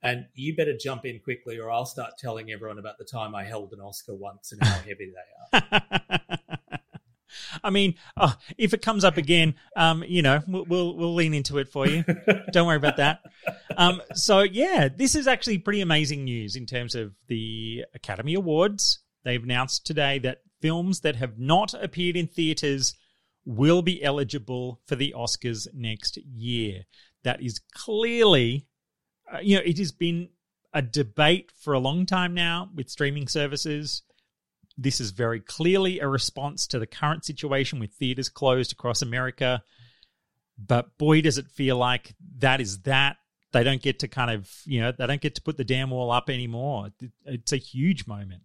[0.02, 3.44] And you better jump in quickly, or I'll start telling everyone about the time I
[3.44, 6.20] held an Oscar once and how heavy they are.
[7.62, 11.34] I mean, oh, if it comes up again, um, you know, we'll, we'll, we'll lean
[11.34, 12.04] into it for you.
[12.52, 13.20] Don't worry about that.
[13.76, 19.00] Um, so yeah, this is actually pretty amazing news in terms of the Academy Awards.
[19.24, 22.94] They've announced today that films that have not appeared in theaters
[23.44, 26.84] will be eligible for the Oscars next year.
[27.22, 28.66] That is clearly,
[29.42, 30.28] you know, it has been
[30.72, 34.02] a debate for a long time now with streaming services.
[34.78, 39.62] This is very clearly a response to the current situation with theaters closed across America.
[40.58, 43.16] But boy, does it feel like that is that.
[43.52, 45.90] They don't get to kind of, you know, they don't get to put the damn
[45.90, 46.90] wall up anymore.
[47.24, 48.42] It's a huge moment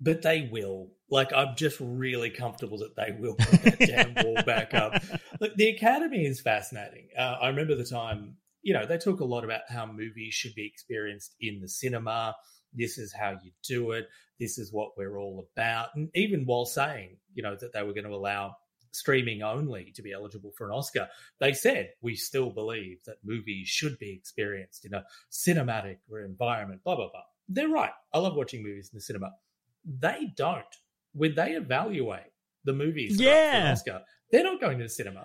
[0.00, 0.88] but they will.
[1.08, 5.00] Like, I'm just really comfortable that they will put that damn wall back up.
[5.40, 7.08] Look, the Academy is fascinating.
[7.16, 10.56] Uh, I remember the time, you know, they talk a lot about how movies should
[10.56, 12.34] be experienced in the cinema.
[12.74, 14.08] This is how you do it.
[14.40, 15.90] This is what we're all about.
[15.94, 18.56] And even while saying, you know, that they were going to allow
[18.90, 21.06] streaming only to be eligible for an Oscar,
[21.38, 26.96] they said, we still believe that movies should be experienced in a cinematic environment, blah,
[26.96, 27.22] blah, blah.
[27.48, 27.92] They're right.
[28.12, 29.30] I love watching movies in the cinema
[30.00, 30.64] they don't.
[31.12, 32.32] When they evaluate
[32.64, 33.70] the movies yeah.
[33.70, 34.02] Oscar,
[34.32, 35.24] they're not going to the cinema.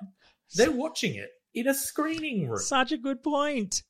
[0.53, 2.59] They're watching it in a screening room.
[2.59, 3.83] Such a good point.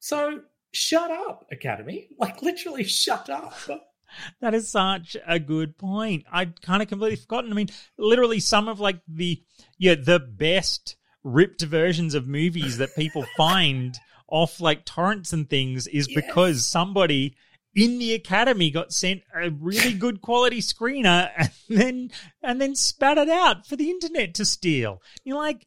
[0.00, 0.40] So
[0.72, 2.08] shut up, Academy.
[2.18, 3.54] Like literally shut up.
[4.40, 6.24] that is such a good point.
[6.30, 7.50] I'd kind of completely forgotten.
[7.50, 9.42] I mean, literally some of like the
[9.78, 15.86] yeah, the best ripped versions of movies that people find off like torrents and things
[15.86, 16.24] is yes.
[16.24, 17.36] because somebody
[17.74, 22.10] in the academy got sent a really good quality screener and then
[22.42, 25.02] and then spat it out for the internet to steal.
[25.24, 25.66] You're like,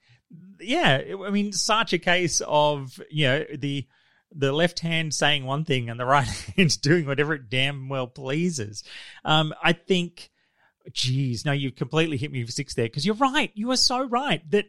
[0.60, 3.88] yeah, I mean, such a case of you know the
[4.32, 8.08] the left hand saying one thing and the right hand doing whatever it damn well
[8.08, 8.84] pleases.
[9.26, 10.30] Um, I think,
[10.92, 13.52] geez, no, you've completely hit me for six there because you're right.
[13.56, 14.66] You are so right that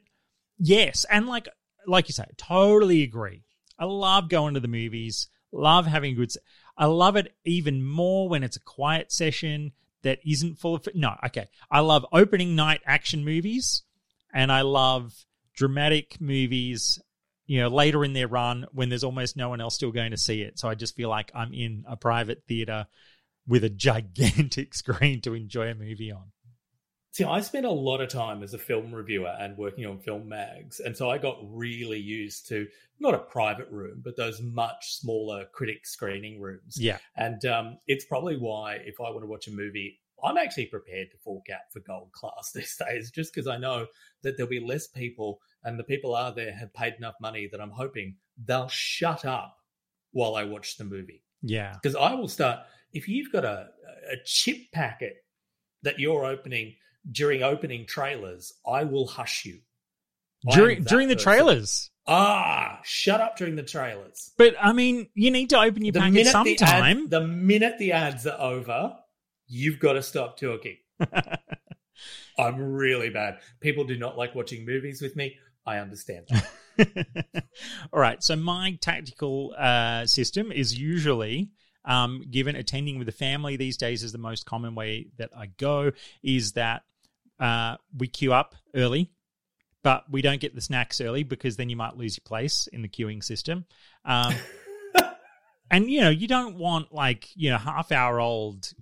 [0.58, 1.48] yes, and like
[1.86, 3.42] like you say, totally agree.
[3.78, 5.28] I love going to the movies.
[5.52, 6.32] Love having good.
[6.76, 10.88] I love it even more when it's a quiet session that isn't full of.
[10.94, 11.48] No, okay.
[11.70, 13.82] I love opening night action movies
[14.32, 15.14] and I love
[15.54, 17.00] dramatic movies,
[17.46, 20.16] you know, later in their run when there's almost no one else still going to
[20.16, 20.58] see it.
[20.58, 22.86] So I just feel like I'm in a private theater
[23.46, 26.32] with a gigantic screen to enjoy a movie on.
[27.12, 30.28] See, I spent a lot of time as a film reviewer and working on film
[30.28, 30.78] mags.
[30.78, 32.68] And so I got really used to
[33.00, 36.76] not a private room, but those much smaller critic screening rooms.
[36.78, 36.98] Yeah.
[37.16, 41.10] And um, it's probably why if I want to watch a movie, I'm actually prepared
[41.10, 43.86] to fork out for gold class these days, just because I know
[44.22, 47.60] that there'll be less people and the people are there have paid enough money that
[47.60, 49.56] I'm hoping they'll shut up
[50.12, 51.22] while I watch the movie.
[51.42, 51.74] Yeah.
[51.74, 52.60] Because I will start,
[52.92, 53.68] if you've got a,
[54.10, 55.16] a chip packet
[55.82, 56.74] that you're opening
[57.10, 59.60] during opening trailers, I will hush you.
[60.52, 61.32] During during the person.
[61.32, 61.90] trailers.
[62.06, 64.32] Ah, shut up during the trailers.
[64.38, 67.08] But I mean, you need to open your the packet sometime.
[67.10, 68.96] The, ad, the minute the ads are over,
[69.50, 70.76] you've got to stop talking.
[72.38, 73.40] I'm really bad.
[73.60, 75.36] People do not like watching movies with me.
[75.66, 76.28] I understand.
[77.92, 78.22] All right.
[78.22, 81.50] So my tactical uh, system is usually
[81.84, 85.46] um, given attending with the family these days is the most common way that I
[85.46, 85.92] go.
[86.22, 86.82] Is that
[87.38, 89.10] uh, we queue up early,
[89.82, 92.82] but we don't get the snacks early because then you might lose your place in
[92.82, 93.66] the queuing system.
[94.04, 94.34] Um,
[95.70, 98.72] and you know, you don't want like you know half hour old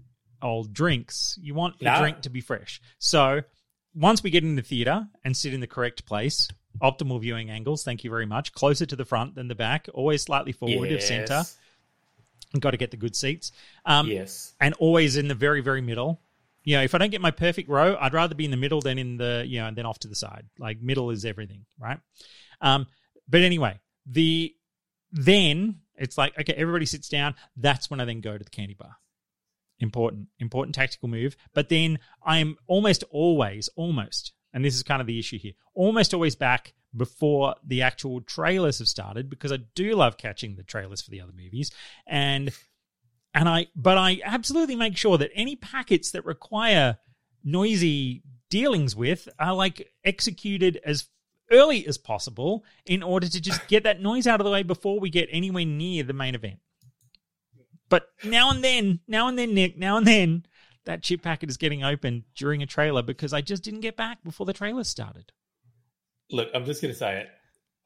[0.42, 1.38] old drinks.
[1.40, 1.98] You want the no.
[1.98, 2.80] drink to be fresh.
[2.98, 3.42] So
[3.94, 6.48] once we get in the theater and sit in the correct place,
[6.82, 7.84] optimal viewing angles.
[7.84, 8.52] Thank you very much.
[8.52, 9.88] Closer to the front than the back.
[9.94, 11.02] Always slightly forward yes.
[11.02, 11.42] of center.
[12.58, 13.52] Got to get the good seats.
[13.84, 16.20] Um, yes, and always in the very very middle
[16.68, 18.82] you know, if I don't get my perfect row, I'd rather be in the middle
[18.82, 20.44] than in the, you know, and then off to the side.
[20.58, 21.98] Like middle is everything, right?
[22.60, 22.86] Um,
[23.26, 24.54] but anyway, the
[25.10, 27.36] then it's like, okay, everybody sits down.
[27.56, 28.96] That's when I then go to the candy bar.
[29.80, 31.36] Important, important tactical move.
[31.54, 36.14] But then I'm almost always, almost, and this is kind of the issue here, almost
[36.14, 41.02] always back before the actual trailers have started because I do love catching the trailers
[41.02, 41.70] for the other movies.
[42.06, 42.52] And
[43.34, 46.98] and I, but I absolutely make sure that any packets that require
[47.44, 51.08] noisy dealings with are like executed as
[51.50, 54.98] early as possible in order to just get that noise out of the way before
[54.98, 56.58] we get anywhere near the main event.
[57.88, 60.46] But now and then, now and then, Nick, now and then,
[60.84, 64.22] that chip packet is getting open during a trailer because I just didn't get back
[64.24, 65.32] before the trailer started.
[66.30, 67.28] Look, I'm just going to say it.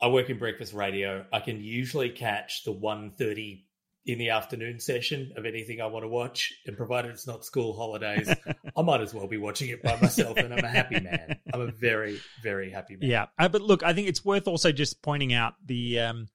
[0.00, 1.24] I work in breakfast radio.
[1.32, 3.62] I can usually catch the 1.30
[4.04, 7.72] in the afternoon session of anything I want to watch, and provided it's not school
[7.72, 8.34] holidays,
[8.76, 11.38] I might as well be watching it by myself, and I'm a happy man.
[11.54, 13.08] I'm a very, very happy man.
[13.08, 16.26] Yeah, uh, but look, I think it's worth also just pointing out the um,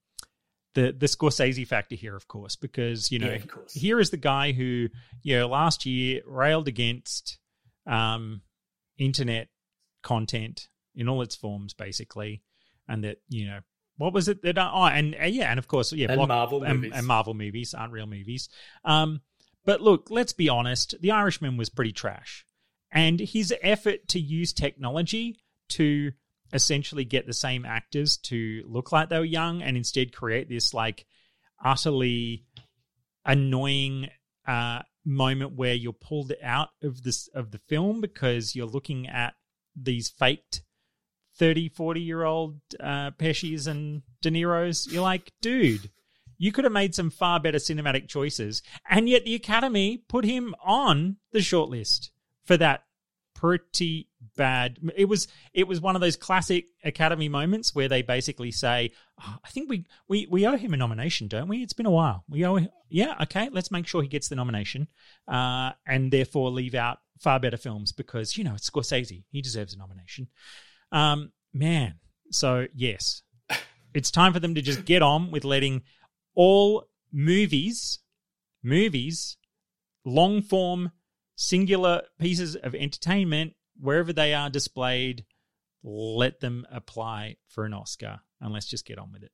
[0.78, 3.40] the the Scorsese factor here, of course, because you know Yeah,
[3.74, 4.90] here is the guy who
[5.24, 7.40] you know last year railed against
[7.88, 8.42] um,
[9.00, 9.48] internet
[10.04, 12.44] content in all its forms, basically,
[12.88, 13.60] and that you know
[13.98, 16.62] what was it that uh, oh and uh, yeah and of course yeah And Marvel
[16.62, 16.92] and, movies.
[16.96, 18.48] and Marvel movies aren't real movies.
[18.86, 19.22] Um,
[19.66, 22.46] but look, let's be honest, The Irishman was pretty trash,
[22.92, 26.12] and his effort to use technology to
[26.54, 30.74] essentially get the same actors to look like they were young and instead create this
[30.74, 31.06] like
[31.64, 32.46] utterly
[33.26, 34.10] annoying
[34.48, 39.34] uh, moment where you're pulled out of this of the film because you're looking at
[39.76, 40.62] these faked
[41.38, 44.88] 30 40 year old uh, Pesci's and De Niro's.
[44.92, 45.90] You're like dude
[46.38, 48.62] you could have made some far better cinematic choices.
[48.90, 52.10] And yet the academy put him on the shortlist
[52.46, 52.84] for that
[53.38, 54.80] pretty bad.
[54.95, 59.36] It was it was one of those classic academy moments where they basically say "Oh,
[59.45, 61.62] i think we, we we owe him a nomination don't we?
[61.62, 62.23] It's been a while.
[62.28, 64.88] We owe yeah okay let's make sure he gets the nomination
[65.28, 69.23] uh, and therefore leave out far better films because you know it's scorsese.
[69.30, 70.28] He deserves a nomination.
[70.91, 71.95] Um man
[72.32, 73.21] so yes
[73.93, 75.82] it's time for them to just get on with letting
[76.36, 78.00] all movies
[78.63, 79.38] movies
[80.04, 80.91] long form
[81.38, 85.23] singular pieces of entertainment wherever they are displayed
[85.84, 89.32] let them apply for an oscar and let's just get on with it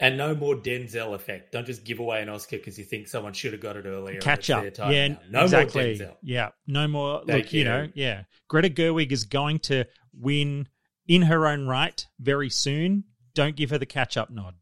[0.00, 1.52] And no more Denzel effect.
[1.52, 4.20] Don't just give away an Oscar because you think someone should have got it earlier.
[4.20, 5.18] catch up time yeah now.
[5.30, 6.16] No exactly more Denzel.
[6.22, 7.58] yeah no more Thank look you.
[7.60, 7.64] you.
[7.64, 10.68] know yeah greta gerwig is going to win
[11.08, 14.54] in her own right very soon don't give her the catch up nod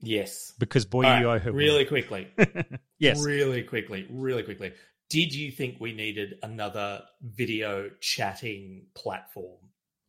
[0.00, 0.52] Yes.
[0.58, 1.58] because boy All you owe her one.
[1.58, 2.28] really quickly.
[2.98, 4.06] yes Really quickly.
[4.10, 4.72] Really quickly.
[5.08, 9.58] Did you think we needed another video chatting platform?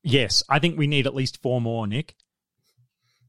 [0.03, 2.15] yes i think we need at least four more nick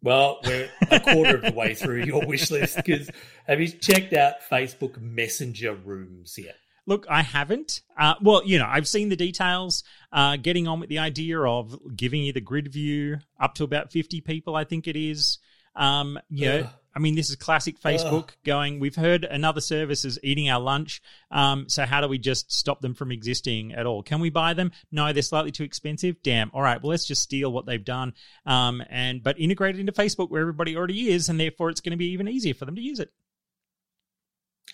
[0.00, 3.10] Well, we're a quarter of the way through your wish list because
[3.46, 6.54] have you checked out Facebook Messenger rooms yet?
[6.86, 7.80] Look, I haven't.
[7.98, 9.82] Uh, well, you know, I've seen the details.
[10.12, 13.90] Uh, getting on with the idea of giving you the grid view up to about
[13.90, 15.38] fifty people, I think it is.
[15.74, 16.70] Um, you know, Ugh.
[16.98, 18.80] I mean, this is classic Facebook going.
[18.80, 21.00] We've heard another service is eating our lunch.
[21.30, 24.02] Um, so how do we just stop them from existing at all?
[24.02, 24.72] Can we buy them?
[24.90, 26.16] No, they're slightly too expensive.
[26.24, 26.50] Damn.
[26.52, 26.82] All right.
[26.82, 28.14] Well, let's just steal what they've done.
[28.44, 31.92] Um, and but integrate it into Facebook where everybody already is, and therefore it's going
[31.92, 33.12] to be even easier for them to use it.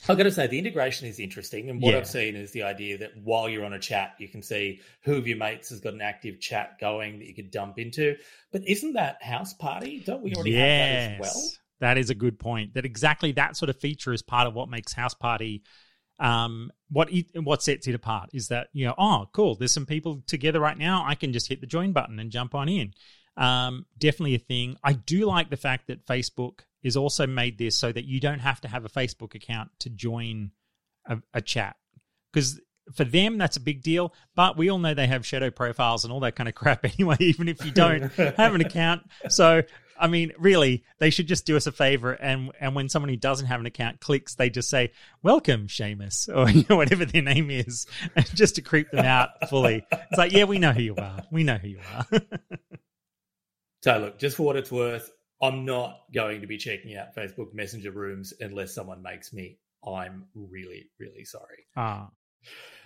[0.09, 1.69] I've got to say, the integration is interesting.
[1.69, 1.99] And what Yeah.
[1.99, 5.17] I've seen is the idea that while you're on a chat, you can see who
[5.17, 8.17] of your mates has got an active chat going that you could dump into.
[8.51, 10.07] But isn't that Houseparty?
[10.07, 11.43] Don't we already have that as well?
[11.81, 12.75] That is a good point.
[12.75, 15.63] That exactly that sort of feature is part of what makes Houseparty
[16.21, 19.85] um what it, what sets it apart is that you know oh cool there's some
[19.85, 22.95] people together right now I can just hit the join button and jump on in.
[23.37, 24.77] Um definitely a thing.
[24.85, 28.39] I do like the fact that Facebook is also made this so that you don't
[28.39, 30.53] have to have a Facebook account to join
[31.07, 31.77] a, a chat.
[32.33, 32.61] Because
[32.95, 36.13] for them that's a big deal but we all know they have shadow profiles and
[36.13, 39.03] all that kind of crap anyway even if you don't have an account.
[39.29, 39.63] So
[39.98, 43.16] I mean, really, they should just do us a favor, and and when someone who
[43.16, 47.22] doesn't have an account clicks, they just say "Welcome, Seamus" or you know, whatever their
[47.22, 47.87] name is,
[48.35, 49.85] just to creep them out fully.
[49.90, 51.22] It's like, yeah, we know who you are.
[51.30, 52.07] We know who you are.
[53.83, 55.11] So, look, just for what it's worth,
[55.42, 59.59] I'm not going to be checking out Facebook Messenger rooms unless someone makes me.
[59.87, 61.66] I'm really, really sorry.
[61.76, 62.09] ah,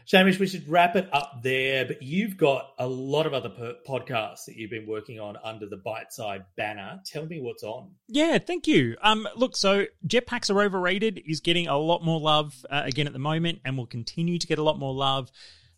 [0.07, 1.85] Shamish, we should wrap it up there.
[1.85, 5.67] But you've got a lot of other per- podcasts that you've been working on under
[5.67, 7.01] the Biteside banner.
[7.05, 7.91] Tell me what's on.
[8.09, 8.97] Yeah, thank you.
[9.03, 13.13] Um, look, so jetpacks are overrated is getting a lot more love uh, again at
[13.13, 15.31] the moment, and will continue to get a lot more love.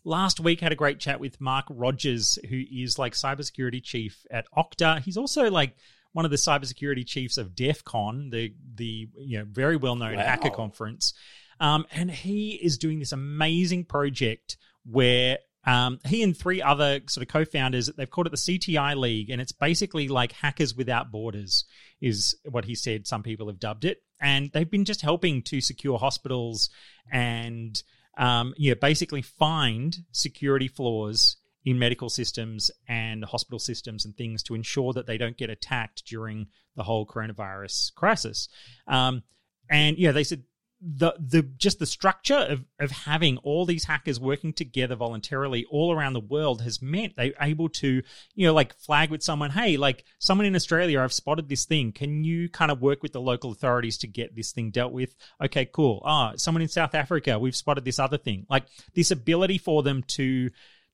[0.05, 4.45] Last week had a great chat with Marc Rogers, who is like cybersecurity chief at
[4.57, 5.01] Okta.
[5.01, 5.75] He's also like
[6.13, 10.15] one of the cybersecurity chiefs of DEF CON, the the you know very well known
[10.15, 10.23] Wow.
[10.23, 11.13] hacker conference.
[11.61, 17.21] Um, and he is doing this amazing project where um, he and three other sort
[17.21, 21.65] of co-founders they've called it the CTI League, and it's basically like hackers without borders,
[22.01, 23.05] is what he said.
[23.05, 26.71] Some people have dubbed it, and they've been just helping to secure hospitals
[27.11, 27.81] and
[28.17, 34.55] um, yeah, basically find security flaws in medical systems and hospital systems and things to
[34.55, 38.49] ensure that they don't get attacked during the whole coronavirus crisis.
[38.87, 39.21] Um,
[39.69, 40.43] and yeah, they said
[40.83, 45.93] the the just the structure of of having all these hackers working together voluntarily all
[45.93, 48.01] around the world has meant they're able to
[48.33, 51.91] you know like flag with someone hey like someone in australia i've spotted this thing.
[51.91, 55.15] Can you kind of work with the local authorities to get this thing dealt with?
[55.43, 56.01] Okay cool.
[56.03, 58.47] Ah oh, someone in south africa we've spotted this other thing.
[58.49, 58.65] Like
[58.95, 60.49] this ability for them to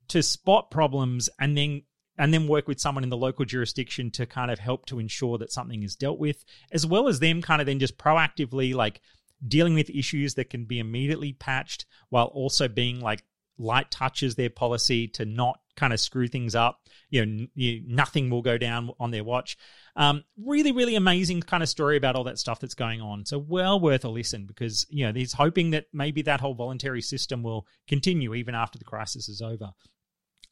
[0.10, 1.84] to spot problems and then
[2.18, 5.38] and then work with someone in the local jurisdiction to kind of help to ensure
[5.38, 9.02] that something is dealt with, as well as them kind of then just proactively like
[9.46, 13.24] dealing with issues that can be immediately patched while also being like
[13.58, 16.82] light touches their policy to not kind of screw things up.
[17.10, 19.58] You know, you, nothing will go down on their watch.
[19.96, 23.26] Um, really, really amazing kind of story about all that stuff that's going on.
[23.26, 27.02] So well worth a listen because you know he's hoping that maybe that whole voluntary
[27.02, 29.72] system will continue even after the crisis is over.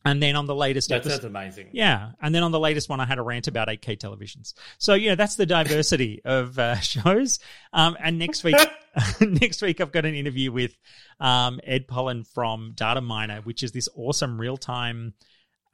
[0.05, 1.69] And then on the latest that episode, sounds amazing.
[1.71, 4.53] Yeah, and then on the latest one, I had a rant about 8K televisions.
[4.77, 7.39] So yeah, that's the diversity of uh, shows.
[7.73, 8.55] Um, and next week,
[9.19, 10.77] next week I've got an interview with
[11.19, 15.15] um, Ed Pollen from Dataminr, which is this awesome real time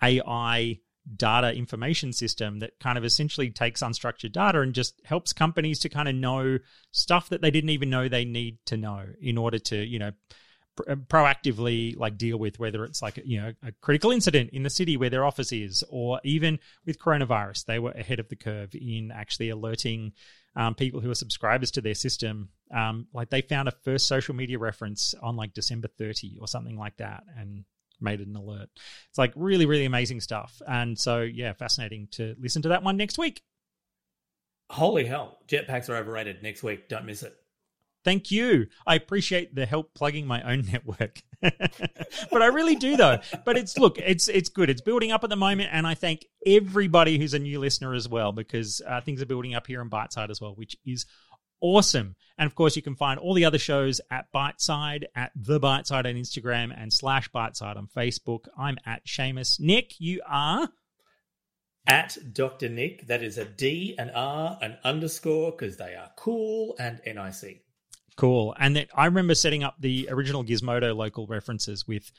[0.02, 0.80] AI
[1.16, 5.90] data information system that kind of essentially takes unstructured data and just helps companies to
[5.90, 6.60] kind of know
[6.92, 10.12] stuff that they didn't even know they need to know in order to you know
[10.78, 14.96] proactively like deal with whether it's like you know a critical incident in the city
[14.96, 19.12] where their office is or even with coronavirus they were ahead of the curve in
[19.14, 20.14] actually alerting
[20.56, 22.50] um, people who are subscribers to their system.
[22.76, 26.78] Um, like they found a first social media reference on like december 30 or something
[26.78, 27.66] like that and
[28.00, 28.70] made it an alert.
[29.10, 30.62] It's like really really amazing stuff.
[30.68, 33.42] And so yeah fascinating to listen to that one next week.
[34.70, 35.40] Holy hell.
[35.48, 36.42] Jetpacks are overrated.
[36.42, 37.36] Next week don't miss it
[38.04, 38.68] Thank you.
[38.86, 41.22] I appreciate the help plugging my own network.
[41.42, 43.20] but I really do though.
[43.46, 44.70] But it's look, it's it's good.
[44.70, 48.08] It's building up at the moment and I thank everybody who's a new listener as
[48.08, 51.06] well because uh, things are building up here in Biteside as well, which is
[51.62, 52.16] awesome.
[52.38, 56.06] And of course, you can find all the other shows at Biteside, at The Biteside
[56.06, 58.48] on Instagram, and slash Biteside on Facebook.
[58.58, 59.60] I'm at Seamus.
[59.60, 60.70] Nick, you are
[61.88, 62.70] at Dr.
[62.70, 63.08] Nick.
[63.08, 67.64] That is a D, an R, an underscore because they are cool and NIC.
[68.18, 68.56] Cool.
[68.60, 72.12] And that I remember setting up the original Gizmodo local references with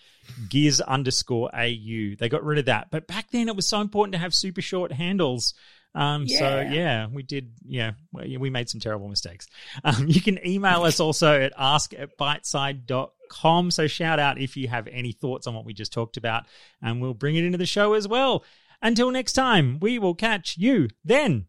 [0.48, 2.16] Giz underscore AU.
[2.18, 2.90] They got rid of that.
[2.90, 5.54] But back then it was so important to have super short handles.
[5.94, 6.38] Um, yeah.
[6.38, 7.52] So yeah, we did.
[7.66, 9.46] Yeah, we made some terrible mistakes.
[9.84, 13.70] Um, you can email us also at ask at biteside.com.
[13.70, 16.44] So shout out if you have any thoughts on what we just talked about,
[16.80, 18.44] and we'll bring it into the show as well.
[18.80, 21.46] Until next time, we will catch you then.